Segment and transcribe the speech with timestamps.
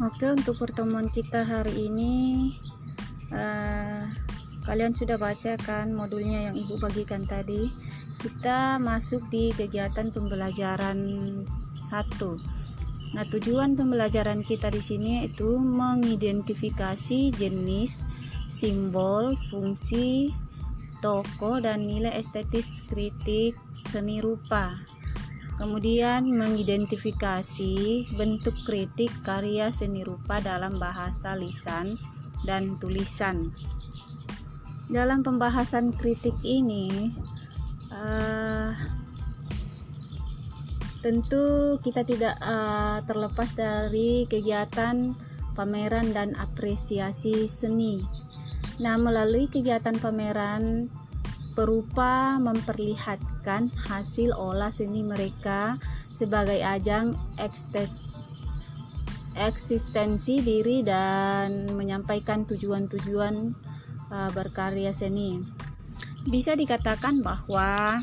[0.00, 2.56] Oke, untuk pertemuan kita hari ini,
[3.36, 4.08] uh,
[4.64, 7.68] kalian sudah baca kan modulnya yang ibu bagikan tadi.
[8.16, 10.96] Kita masuk di kegiatan pembelajaran
[11.84, 12.40] satu.
[13.12, 18.08] Nah, tujuan pembelajaran kita di sini itu mengidentifikasi jenis,
[18.48, 20.32] simbol, fungsi,
[21.04, 24.80] tokoh, dan nilai estetis kritik seni rupa
[25.60, 32.00] kemudian mengidentifikasi bentuk kritik karya seni rupa dalam bahasa lisan
[32.48, 33.52] dan tulisan.
[34.88, 37.12] Dalam pembahasan kritik ini,
[37.92, 38.72] uh,
[41.04, 45.12] tentu kita tidak uh, terlepas dari kegiatan
[45.52, 48.00] pameran dan apresiasi seni.
[48.80, 50.88] Nah, melalui kegiatan pameran
[51.54, 55.76] berupa memperlihatkan hasil olah seni mereka
[56.14, 57.16] sebagai ajang
[59.34, 63.34] eksistensi diri dan menyampaikan tujuan-tujuan
[64.10, 65.40] uh, berkarya seni.
[66.28, 67.98] Bisa dikatakan bahwa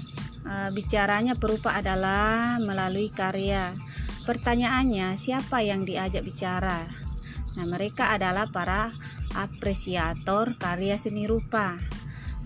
[0.47, 3.77] uh, bicaranya berupa adalah melalui karya.
[4.25, 6.83] Pertanyaannya, siapa yang diajak bicara?
[7.55, 8.91] Nah, mereka adalah para
[9.37, 11.79] apresiator karya seni rupa.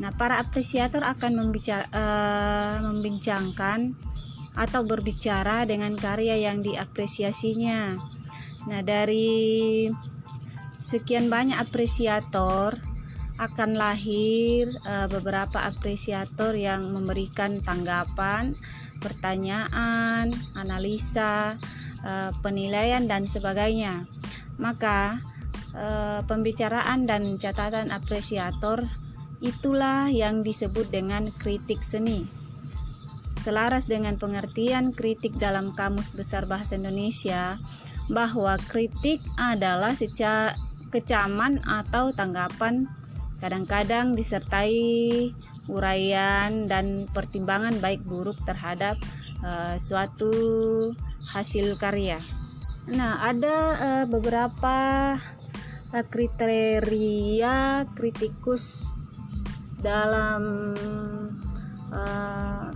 [0.02, 3.94] Nah, para apresiator akan membicara, uh, membincangkan
[4.58, 7.94] atau berbicara dengan karya yang diapresiasinya.
[8.66, 9.86] Nah, dari
[10.82, 12.82] sekian banyak apresiator
[13.38, 18.58] akan lahir uh, beberapa apresiator yang memberikan tanggapan,
[19.06, 21.62] pertanyaan, analisa,
[22.02, 24.10] uh, penilaian dan sebagainya.
[24.58, 25.22] Maka
[26.28, 28.84] pembicaraan dan catatan apresiator
[29.42, 32.30] Itulah yang disebut dengan kritik seni.
[33.42, 37.58] Selaras dengan pengertian kritik dalam Kamus Besar Bahasa Indonesia,
[38.14, 40.54] bahwa kritik adalah secara
[40.94, 42.86] kecaman atau tanggapan
[43.40, 45.34] kadang-kadang disertai
[45.66, 49.00] uraian dan pertimbangan baik buruk terhadap
[49.42, 50.34] uh, suatu
[51.32, 52.22] hasil karya.
[52.92, 54.78] Nah, ada uh, beberapa
[55.96, 58.94] uh, kriteria kritikus
[59.82, 60.74] dalam
[61.92, 62.70] uh,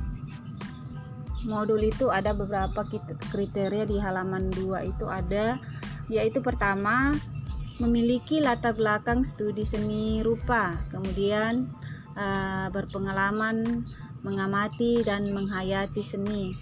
[1.46, 2.84] modul itu ada beberapa
[3.30, 5.62] kriteria di halaman 2 itu ada
[6.10, 7.14] yaitu pertama
[7.78, 11.70] memiliki latar belakang studi seni rupa kemudian
[12.18, 13.86] uh, berpengalaman
[14.26, 16.58] mengamati dan menghayati seni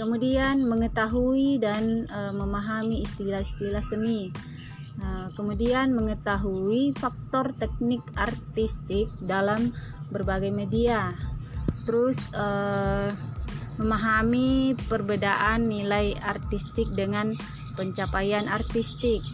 [0.00, 4.32] kemudian mengetahui dan uh, memahami istilah-istilah seni
[5.02, 9.74] Nah, kemudian mengetahui faktor teknik artistik dalam
[10.14, 11.10] berbagai media.
[11.82, 13.10] Terus uh,
[13.82, 17.34] memahami perbedaan nilai artistik dengan
[17.74, 19.26] pencapaian artistik.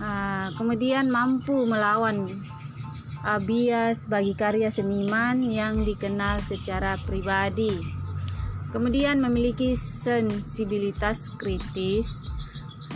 [0.00, 2.24] Uh, kemudian mampu melawan
[3.18, 7.74] bias bagi karya seniman yang dikenal secara pribadi.
[8.70, 12.20] Kemudian memiliki sensibilitas kritis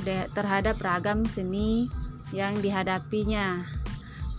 [0.04, 1.88] terhadap ragam seni
[2.34, 3.64] yang dihadapinya.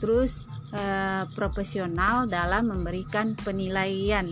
[0.02, 0.44] Terus
[0.74, 4.28] eh, profesional dalam memberikan penilaian.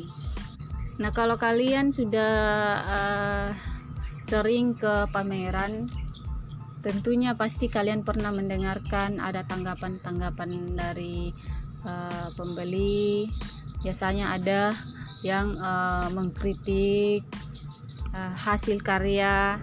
[1.00, 2.34] Nah, kalau kalian sudah
[2.84, 3.50] eh,
[4.26, 5.88] sering ke pameran,
[6.82, 11.32] tentunya pasti kalian pernah mendengarkan ada tanggapan-tanggapan dari
[11.86, 13.30] eh, pembeli.
[13.82, 14.76] Biasanya ada
[15.22, 17.24] yang eh, mengkritik
[18.12, 19.62] eh, hasil karya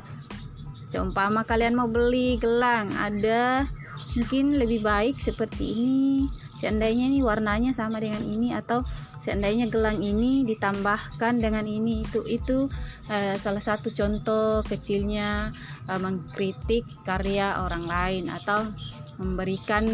[0.88, 3.68] Seumpama kalian mau beli gelang, ada
[4.16, 6.32] mungkin lebih baik seperti ini.
[6.56, 8.80] Seandainya ini warnanya sama dengan ini atau
[9.20, 12.72] seandainya gelang ini ditambahkan dengan ini itu itu
[13.12, 15.52] eh, salah satu contoh kecilnya
[15.84, 18.64] eh, mengkritik karya orang lain atau
[19.20, 19.84] memberikan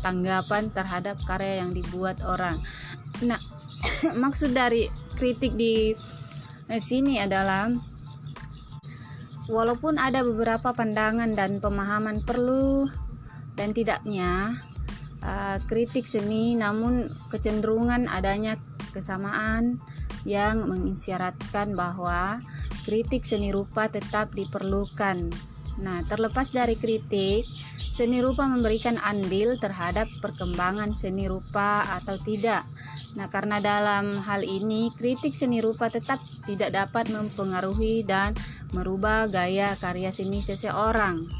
[0.00, 2.56] tanggapan terhadap karya yang dibuat orang.
[3.28, 3.38] Nah,
[4.24, 4.88] maksud dari
[5.20, 5.92] kritik di
[6.72, 7.68] eh, sini adalah
[9.44, 12.88] Walaupun ada beberapa pandangan dan pemahaman perlu
[13.52, 14.56] dan tidaknya
[15.20, 18.56] uh, kritik seni, namun kecenderungan adanya
[18.96, 19.82] kesamaan
[20.24, 22.40] yang mengisyaratkan bahwa
[22.88, 25.28] kritik seni rupa tetap diperlukan.
[25.82, 27.44] Nah, terlepas dari kritik,
[27.92, 32.64] seni rupa memberikan andil terhadap perkembangan seni rupa atau tidak.
[33.14, 36.18] Nah, karena dalam hal ini kritik seni rupa tetap
[36.48, 38.34] tidak dapat mempengaruhi dan
[38.74, 41.30] merubah gaya karya seni seseorang.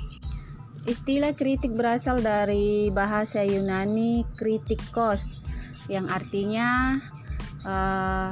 [0.86, 5.42] Istilah kritik berasal dari bahasa Yunani kritikos
[5.90, 7.00] yang artinya
[7.66, 8.31] uh,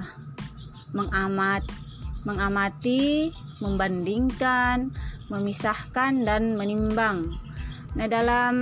[0.95, 1.67] mengamat,
[2.23, 4.93] mengamati, membandingkan,
[5.33, 7.35] memisahkan dan menimbang.
[7.97, 8.57] Nah, dalam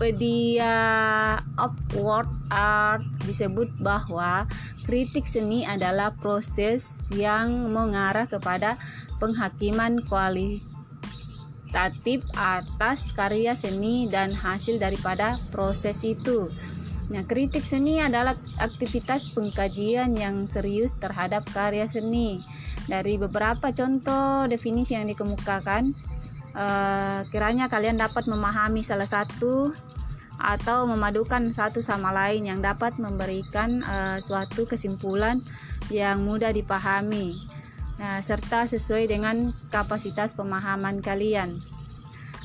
[0.00, 4.48] ensiklopedia of World Art disebut bahwa
[4.88, 8.80] kritik seni adalah proses yang mengarah kepada
[9.20, 10.64] penghakiman kualitatif
[12.32, 16.48] atas karya seni dan hasil daripada proses itu.
[17.12, 22.40] Nah, kritik seni adalah aktivitas pengkajian yang serius terhadap karya seni.
[22.88, 25.92] Dari beberapa contoh definisi yang dikemukakan,
[26.54, 29.74] uh, kiranya kalian dapat memahami salah satu
[30.40, 35.44] atau memadukan satu sama lain yang dapat memberikan uh, suatu kesimpulan
[35.92, 37.36] yang mudah dipahami,
[38.00, 41.60] nah, serta sesuai dengan kapasitas pemahaman kalian.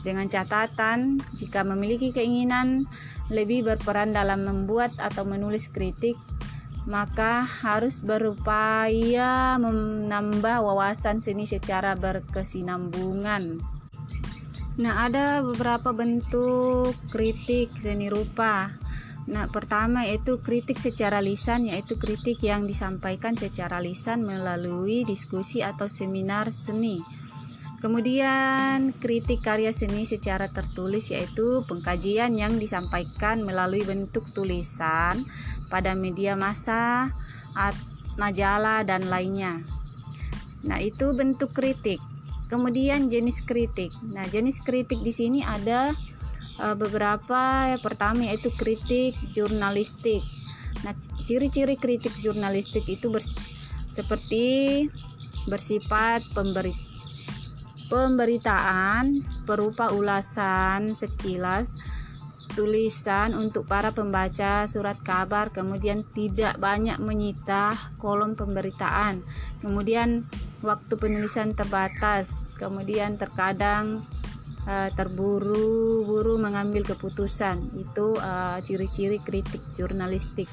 [0.04, 2.86] Dengan catatan, jika memiliki keinginan
[3.34, 6.14] lebih berperan dalam membuat atau menulis kritik,
[6.86, 13.75] maka harus berupaya menambah wawasan seni secara berkesinambungan.
[14.75, 18.75] Nah, ada beberapa bentuk kritik seni rupa.
[19.25, 25.88] Nah, pertama yaitu kritik secara lisan, yaitu kritik yang disampaikan secara lisan melalui diskusi atau
[25.88, 27.00] seminar seni.
[27.80, 35.24] Kemudian kritik karya seni secara tertulis yaitu pengkajian yang disampaikan melalui bentuk tulisan
[35.72, 37.16] pada media massa,
[38.19, 39.63] majalah dan lainnya.
[40.68, 42.04] Nah, itu bentuk kritik.
[42.46, 43.90] Kemudian jenis kritik.
[44.06, 45.94] Nah, jenis kritik di sini ada
[46.62, 47.74] uh, beberapa.
[47.82, 50.22] Pertama yaitu kritik jurnalistik.
[50.86, 50.94] Nah,
[51.26, 53.34] ciri-ciri kritik jurnalistik itu bers
[53.90, 54.86] seperti
[55.48, 56.76] bersifat pemberi
[57.86, 61.78] Pemberitaan berupa ulasan sekilas
[62.56, 69.22] tulisan untuk para pembaca surat kabar kemudian tidak banyak menyita kolom pemberitaan
[69.60, 70.24] kemudian
[70.62, 72.38] waktu penulisan terbatas.
[72.62, 74.00] Kemudian terkadang
[74.69, 77.60] uh, terburu-buru mengambil keputusan.
[77.75, 80.48] Itu uh, ciri-ciri kritik jurnalistik.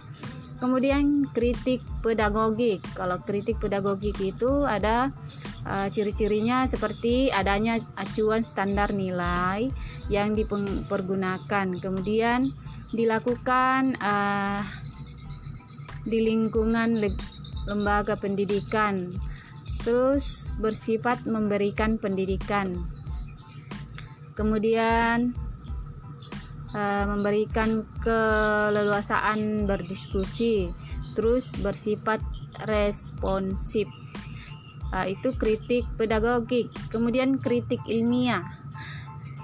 [0.58, 5.14] Kemudian kritik pedagogik kalau kritik pedagogik itu ada
[5.62, 9.70] Uh, ciri-cirinya seperti adanya acuan standar nilai
[10.10, 12.50] yang dipergunakan, kemudian
[12.90, 14.58] dilakukan uh,
[16.02, 16.98] di lingkungan
[17.70, 19.14] lembaga pendidikan,
[19.82, 22.87] terus bersifat memberikan pendidikan,
[24.38, 25.34] kemudian
[26.70, 30.70] uh, memberikan keleluasaan berdiskusi,
[31.19, 32.23] terus bersifat
[32.64, 33.90] responsif.
[34.93, 38.44] Uh, itu kritik pedagogik kemudian kritik ilmiah.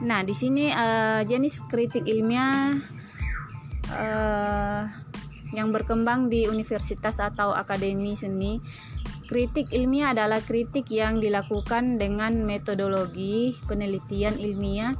[0.05, 2.76] Nah di sini uh, jenis kritik ilmiah
[3.90, 4.82] uh,
[5.56, 8.61] yang berkembang di universitas atau akademi seni
[9.28, 14.96] kritik ilmiah adalah kritik yang dilakukan dengan metodologi penelitian ilmiah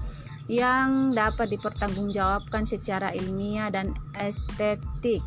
[0.52, 5.25] yang dapat dipertanggungjawabkan secara ilmiah dan estetik.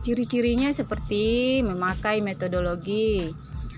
[0.00, 3.32] Ciri-cirinya seperti memakai metodologi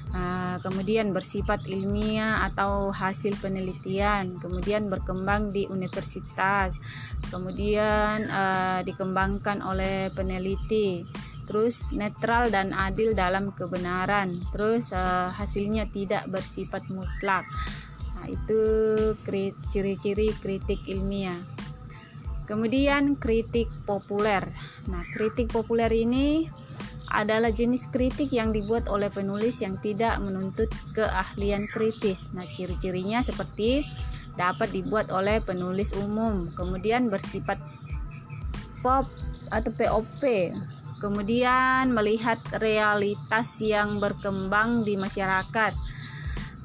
[0.08, 6.80] Uh, kemudian bersifat ilmiah atau hasil penelitian, kemudian berkembang di universitas,
[7.28, 11.04] kemudian uh, dikembangkan oleh peneliti,
[11.48, 17.48] terus netral dan adil dalam kebenaran, terus uh, hasilnya tidak bersifat mutlak.
[18.20, 18.60] Nah, itu
[19.72, 21.40] ciri-ciri kritik ilmiah.
[22.44, 24.44] Kemudian kritik populer.
[24.92, 26.48] Nah, kritik populer ini
[27.08, 32.28] adalah jenis kritik yang dibuat oleh penulis yang tidak menuntut keahlian kritis.
[32.36, 33.88] Nah, ciri-cirinya seperti
[34.36, 37.58] dapat dibuat oleh penulis umum, kemudian bersifat
[38.84, 39.08] pop
[39.50, 40.22] atau POP,
[40.98, 45.72] kemudian melihat realitas yang berkembang di masyarakat,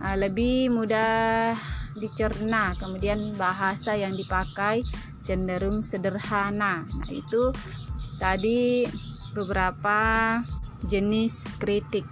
[0.01, 1.53] nah, lebih mudah
[1.93, 4.81] dicerna, kemudian bahasa yang dipakai
[5.21, 6.83] cenderung sederhana.
[6.83, 7.53] Nah, itu
[8.17, 8.83] tadi
[9.31, 10.41] beberapa
[10.85, 12.05] jenis kritik.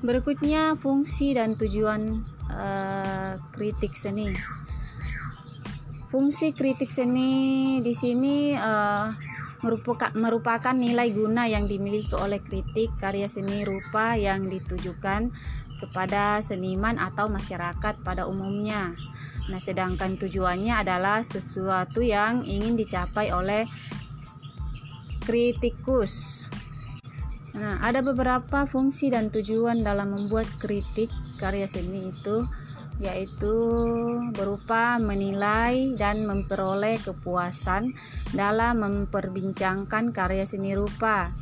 [0.00, 4.32] Berikutnya fungsi dan tujuan uh, kritik seni.
[6.08, 9.12] Fungsi kritik seni di sini uh,
[9.62, 15.28] merupakan nilai guna yang dimiliki oleh kritik karya seni rupa yang ditujukan
[15.80, 18.92] kepada seniman atau masyarakat pada umumnya.
[19.48, 23.64] Nah, sedangkan tujuannya adalah sesuatu yang ingin dicapai oleh
[25.24, 26.44] kritikus.
[27.56, 32.46] Nah, ada beberapa fungsi dan tujuan dalam membuat kritik karya seni itu
[33.00, 33.56] yaitu
[34.36, 37.96] berupa menilai dan memperoleh kepuasan
[38.36, 41.32] dalam memperbincangkan karya seni rupa.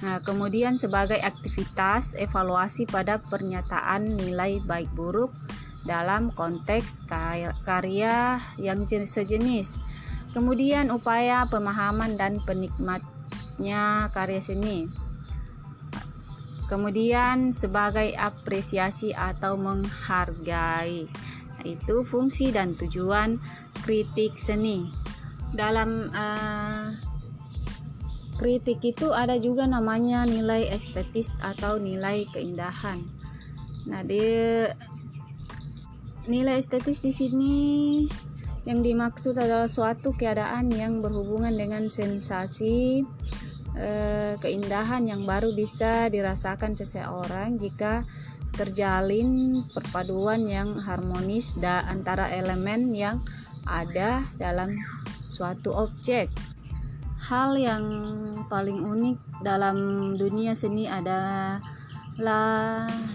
[0.00, 5.34] Nah, kemudian sebagai aktivitas evaluasi pada pernyataan nilai baik buruk
[5.84, 7.04] dalam konteks
[7.66, 9.82] karya yang sejenis.
[10.30, 14.86] Kemudian upaya pemahaman dan penikmatnya karya seni.
[16.70, 21.10] Kemudian sebagai apresiasi atau menghargai.
[21.66, 23.42] Itu fungsi dan tujuan
[23.82, 24.86] kritik seni.
[25.50, 26.94] Dalam uh,
[28.38, 33.02] kritik itu ada juga namanya nilai estetis atau nilai keindahan.
[33.90, 34.22] Nah, di
[36.30, 37.58] nilai estetis di sini
[38.62, 43.02] yang dimaksud adalah suatu keadaan yang berhubungan dengan sensasi
[43.76, 48.06] eh, keindahan yang baru bisa dirasakan seseorang jika
[48.54, 53.22] terjalin perpaduan yang harmonis da antara elemen yang
[53.66, 54.74] ada dalam
[55.30, 56.30] suatu objek.
[57.20, 57.84] Hal yang
[58.48, 59.76] paling unik dalam
[60.16, 61.62] dunia seni adalah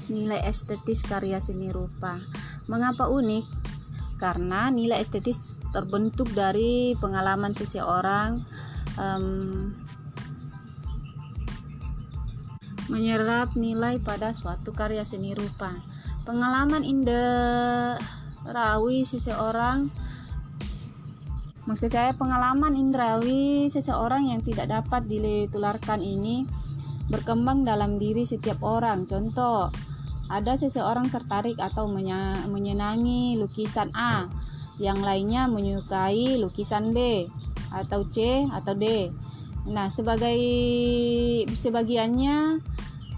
[0.08, 2.18] nilai estetis karya seni rupa.
[2.70, 3.66] Mengapa unik?
[4.16, 8.40] karena nilai estetis terbentuk dari pengalaman seseorang
[8.96, 9.72] um,
[12.90, 15.74] menyerap nilai pada suatu karya seni rupa.
[16.26, 17.86] Pengalaman indrawi
[19.06, 19.90] seseorang
[21.66, 26.46] Maksud saya pengalaman indrawi seseorang yang tidak dapat ditularkan ini
[27.10, 29.10] berkembang dalam diri setiap orang.
[29.10, 29.74] Contoh,
[30.30, 31.90] ada seseorang tertarik atau
[32.46, 34.30] menyenangi lukisan A,
[34.78, 37.26] yang lainnya menyukai lukisan B
[37.74, 39.10] atau C atau D.
[39.66, 40.38] Nah, sebagai
[41.50, 42.62] sebagiannya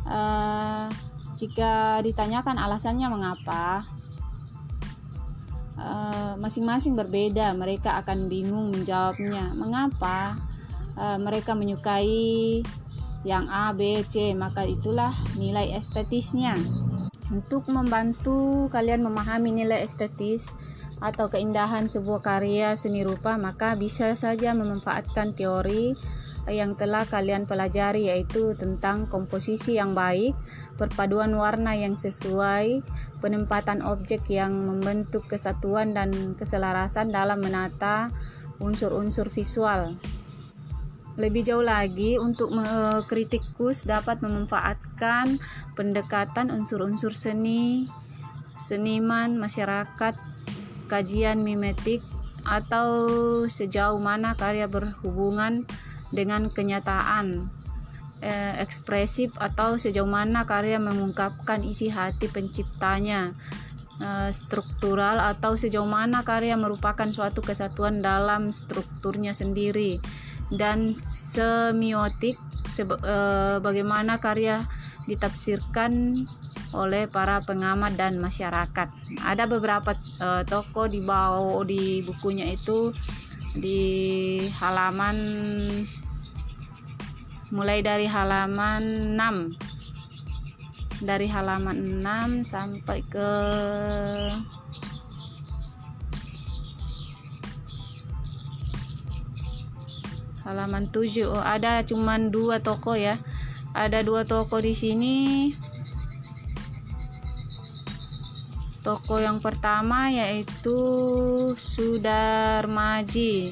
[0.08, 0.88] uh,
[1.38, 3.86] jika ditanyakan alasannya mengapa
[5.78, 9.54] eh, masing-masing uh, berbeda, mereka akan bingung menjawabnya.
[9.54, 10.34] Mengapa
[10.98, 12.66] uh, mereka menyukai
[13.22, 14.34] yang A, B, C?
[14.34, 16.58] Maka itulah nilai estetisnya.
[17.30, 20.58] Untuk membantu kalian memahami nilai estetis
[20.98, 25.94] atau keindahan sebuah karya seni rupa, maka bisa saja memanfaatkan teori
[26.48, 30.32] yang telah kalian pelajari yaitu tentang komposisi yang baik,
[30.80, 32.82] perpaduan warna yang sesuai,
[33.20, 38.10] penempatan objek yang membentuk kesatuan dan keselarasan dalam menata
[38.64, 40.00] unsur-unsur visual.
[41.18, 42.54] Lebih jauh lagi, untuk
[43.10, 45.42] kritikus dapat memanfaatkan
[45.74, 47.90] pendekatan unsur-unsur seni,
[48.62, 50.14] seniman, masyarakat,
[50.86, 52.06] kajian mimetik,
[52.48, 52.88] atau
[53.52, 55.68] sejauh mana karya berhubungan
[56.14, 57.50] dengan kenyataan
[58.24, 63.36] eh, ekspresif atau sejauh mana karya mengungkapkan isi hati penciptanya
[64.00, 70.00] eh, struktural atau sejauh mana karya merupakan suatu kesatuan dalam strukturnya sendiri
[70.48, 73.16] dan semiotik seba, e,
[73.60, 74.68] bagaimana karya
[75.08, 76.24] ditafsirkan
[76.76, 78.92] oleh para pengamat dan masyarakat.
[79.24, 82.92] Ada beberapa e, toko di bawah di bukunya itu
[83.58, 83.82] di
[84.58, 85.18] halaman
[87.52, 93.32] mulai dari halaman 6 dari halaman 6 sampai ke
[100.48, 103.20] halaman 7 oh ada cuman dua toko ya.
[103.78, 105.52] Ada dua toko di sini
[108.88, 110.80] toko yang pertama yaitu
[111.60, 113.52] Sudarmaji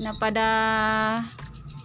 [0.00, 0.48] nah pada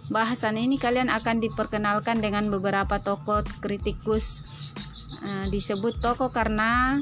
[0.08, 4.40] bahasan ini kalian akan diperkenalkan dengan beberapa toko kritikus
[5.20, 6.96] uh, disebut toko karena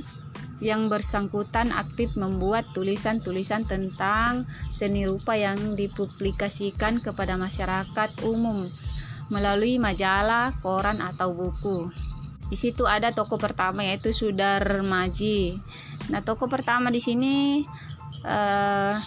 [0.58, 8.68] yang bersangkutan aktif membuat tulisan-tulisan tentang seni rupa yang dipublikasikan kepada masyarakat umum
[9.32, 12.09] melalui majalah, koran atau buku.
[12.50, 15.54] Di situ ada toko pertama yaitu Sudar Maji.
[16.10, 17.62] Nah, toko pertama di sini
[18.26, 18.98] uh,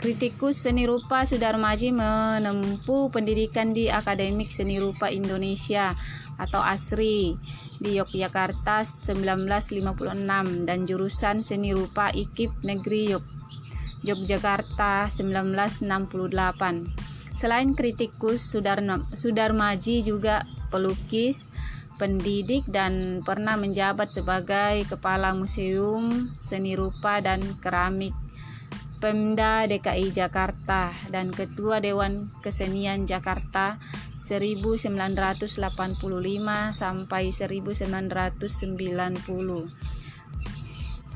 [0.00, 5.92] kritikus seni rupa Sudarmaji menempuh pendidikan di Akademik Seni Rupa Indonesia
[6.40, 7.36] atau ASRI
[7.76, 13.12] di Yogyakarta 1956 dan jurusan Seni Rupa IKIP Negeri
[14.00, 17.09] Yogyakarta 1968.
[17.40, 18.52] Selain kritikus,
[19.16, 21.48] Sudarmaji juga pelukis,
[21.96, 28.12] pendidik dan pernah menjabat sebagai kepala Museum Seni Rupa dan Keramik
[29.00, 33.80] Pemda DKI Jakarta dan Ketua Dewan Kesenian Jakarta
[34.20, 35.56] 1985
[36.76, 39.99] sampai 1990.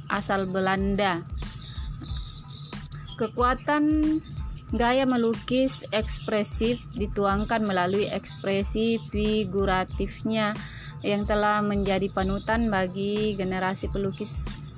[0.10, 1.26] asal Belanda.
[3.18, 3.84] Kekuatan
[4.78, 10.54] gaya melukis ekspresif dituangkan melalui ekspresi figuratifnya
[11.02, 14.30] yang telah menjadi panutan bagi generasi pelukis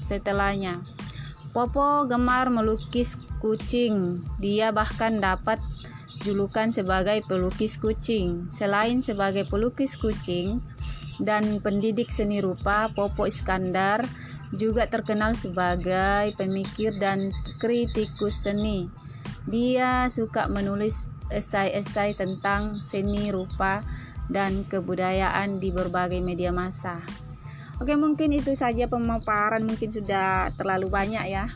[0.08, 0.80] setelahnya.
[1.52, 4.22] Popo gemar melukis kucing.
[4.38, 5.58] Dia bahkan dapat
[6.22, 8.48] julukan sebagai pelukis kucing.
[8.54, 10.62] Selain sebagai pelukis kucing
[11.20, 14.08] dan pendidik seni rupa, Popo Iskandar
[14.54, 17.30] juga terkenal sebagai pemikir dan
[17.62, 18.90] kritikus seni.
[19.46, 23.86] Dia suka menulis esai-esai tentang seni rupa
[24.30, 27.02] dan kebudayaan di berbagai media massa.
[27.80, 31.48] Oke, mungkin itu saja pemaparan mungkin sudah terlalu banyak ya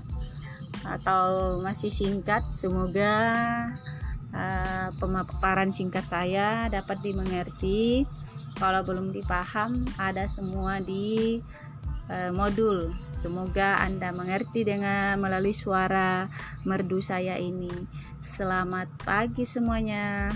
[0.88, 2.44] atau masih singkat.
[2.56, 3.14] Semoga
[4.32, 8.08] uh, pemaparan singkat saya dapat dimengerti.
[8.54, 11.42] Kalau belum dipaham, ada semua di
[12.36, 12.92] modul.
[13.10, 16.28] Semoga Anda mengerti dengan melalui suara
[16.68, 17.72] merdu saya ini.
[18.20, 20.32] Selamat pagi semuanya.